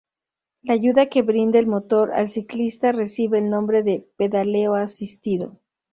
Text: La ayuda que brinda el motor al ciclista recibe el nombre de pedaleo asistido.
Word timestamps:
La 0.63 0.73
ayuda 0.73 1.09
que 1.09 1.21
brinda 1.21 1.59
el 1.59 1.67
motor 1.67 2.11
al 2.13 2.27
ciclista 2.27 2.91
recibe 2.91 3.37
el 3.37 3.51
nombre 3.51 3.83
de 3.83 4.03
pedaleo 4.17 4.73
asistido. 4.73 5.59